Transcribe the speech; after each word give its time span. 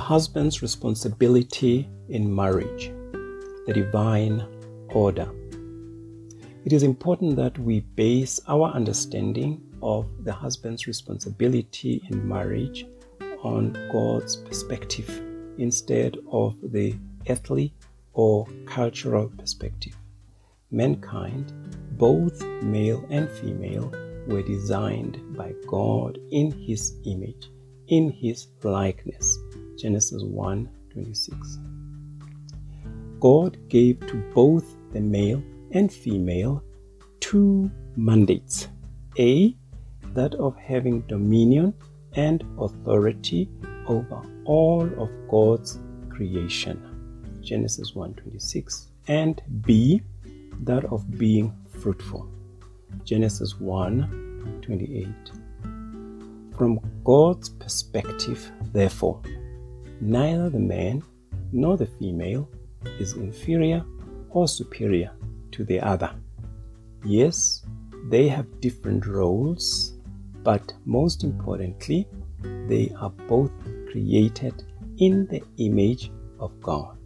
husband's 0.00 0.62
responsibility 0.62 1.88
in 2.08 2.34
marriage, 2.34 2.92
the 3.66 3.72
divine 3.74 4.46
order. 4.90 5.28
It 6.64 6.72
is 6.72 6.82
important 6.82 7.36
that 7.36 7.58
we 7.58 7.80
base 7.80 8.40
our 8.46 8.70
understanding 8.70 9.60
of 9.82 10.06
the 10.24 10.32
husband's 10.32 10.86
responsibility 10.86 12.02
in 12.08 12.28
marriage 12.28 12.86
on 13.42 13.72
God's 13.92 14.36
perspective 14.36 15.08
instead 15.58 16.16
of 16.30 16.56
the 16.62 16.94
earthly 17.28 17.74
or 18.12 18.46
cultural 18.66 19.28
perspective. 19.36 19.96
Mankind, 20.70 21.52
both 21.98 22.42
male 22.62 23.04
and 23.10 23.28
female, 23.28 23.90
were 24.28 24.42
designed 24.42 25.36
by 25.36 25.52
God 25.66 26.18
in 26.30 26.52
his 26.52 26.96
image, 27.04 27.50
in 27.88 28.10
his 28.10 28.46
likeness. 28.62 29.38
Genesis 29.82 30.22
1 30.22 30.68
26. 30.92 31.58
God 33.18 33.58
gave 33.68 33.98
to 34.06 34.14
both 34.32 34.76
the 34.92 35.00
male 35.00 35.42
and 35.72 35.92
female 35.92 36.62
two 37.18 37.68
mandates 37.96 38.68
A, 39.18 39.56
that 40.14 40.36
of 40.36 40.54
having 40.56 41.00
dominion 41.08 41.74
and 42.12 42.44
authority 42.60 43.48
over 43.88 44.22
all 44.44 44.88
of 45.02 45.10
God's 45.28 45.80
creation. 46.10 46.78
Genesis 47.40 47.96
1:26 47.96 48.86
and 49.08 49.42
B 49.62 50.00
that 50.62 50.84
of 50.84 51.10
being 51.18 51.52
fruitful. 51.66 52.28
Genesis 53.02 53.58
1:28. 53.60 55.08
From 56.56 56.78
God's 57.02 57.48
perspective, 57.48 58.52
therefore, 58.72 59.20
neither 60.02 60.50
the 60.50 60.58
man 60.58 61.02
nor 61.52 61.76
the 61.76 61.86
female 61.86 62.48
is 62.98 63.12
inferior 63.12 63.84
or 64.30 64.48
superior 64.48 65.12
to 65.52 65.64
the 65.64 65.80
other. 65.80 66.12
Yes, 67.04 67.64
they 68.08 68.26
have 68.26 68.60
different 68.60 69.06
roles, 69.06 69.94
but 70.42 70.72
most 70.84 71.22
importantly, 71.22 72.08
they 72.68 72.92
are 72.98 73.10
both 73.28 73.52
created 73.90 74.64
in 74.98 75.26
the 75.26 75.42
image 75.58 76.10
of 76.40 76.60
God. 76.60 76.98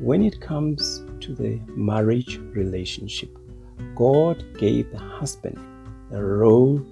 When 0.00 0.24
it 0.24 0.40
comes 0.40 1.04
to 1.20 1.34
the 1.34 1.60
marriage 1.68 2.38
relationship, 2.38 3.36
God 3.94 4.44
gave 4.58 4.90
the 4.90 4.98
husband 4.98 5.58
the 6.10 6.24
role 6.24 6.84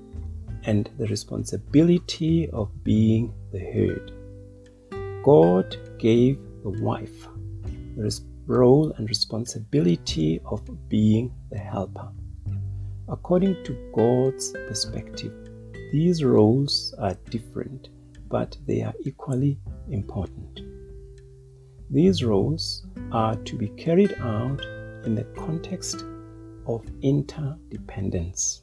and 0.64 0.88
the 0.98 1.06
responsibility 1.06 2.48
of 2.50 2.84
being 2.84 3.32
the 3.52 3.58
head. 3.58 4.12
God 5.26 5.76
gave 5.98 6.38
the 6.62 6.70
wife 6.70 7.26
the 7.96 8.20
role 8.46 8.92
and 8.92 9.08
responsibility 9.08 10.40
of 10.46 10.62
being 10.88 11.34
the 11.50 11.58
helper. 11.58 12.12
According 13.08 13.64
to 13.64 13.90
God's 13.92 14.52
perspective, 14.68 15.32
these 15.90 16.22
roles 16.22 16.94
are 17.00 17.16
different, 17.28 17.88
but 18.28 18.56
they 18.68 18.82
are 18.82 18.94
equally 19.04 19.58
important. 19.90 20.60
These 21.90 22.22
roles 22.22 22.86
are 23.10 23.34
to 23.34 23.56
be 23.56 23.70
carried 23.70 24.14
out 24.20 24.64
in 25.04 25.16
the 25.16 25.26
context 25.36 26.04
of 26.68 26.86
interdependence. 27.02 28.62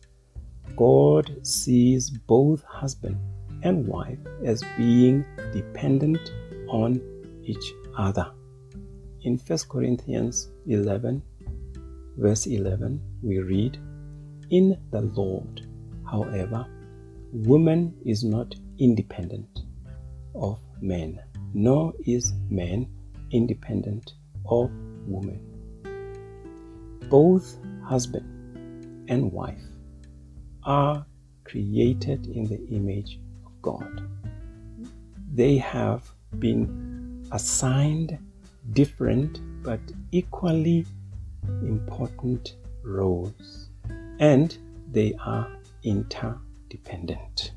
God 0.77 1.45
sees 1.45 2.09
both 2.09 2.63
husband 2.63 3.17
and 3.63 3.85
wife 3.85 4.19
as 4.45 4.63
being 4.77 5.25
dependent 5.51 6.31
on 6.69 7.01
each 7.43 7.73
other. 7.97 8.31
In 9.21 9.37
1 9.37 9.59
Corinthians 9.69 10.49
11, 10.67 11.21
verse 12.17 12.45
11, 12.47 13.01
we 13.21 13.39
read, 13.39 13.77
In 14.49 14.77
the 14.91 15.01
Lord, 15.01 15.67
however, 16.09 16.65
woman 17.31 17.95
is 18.05 18.23
not 18.23 18.53
independent 18.77 19.61
of 20.35 20.59
man, 20.81 21.19
nor 21.53 21.93
is 22.05 22.33
man 22.49 22.87
independent 23.31 24.13
of 24.45 24.69
woman. 25.07 25.39
Both 27.09 27.57
husband 27.83 29.05
and 29.09 29.31
wife 29.31 29.63
are 30.63 31.05
created 31.43 32.27
in 32.27 32.45
the 32.45 32.65
image 32.69 33.19
of 33.45 33.51
God. 33.61 34.09
They 35.33 35.57
have 35.57 36.12
been 36.39 37.27
assigned 37.31 38.17
different 38.71 39.39
but 39.63 39.79
equally 40.11 40.85
important 41.61 42.55
roles 42.83 43.69
and 44.19 44.57
they 44.91 45.13
are 45.25 45.47
interdependent. 45.83 47.51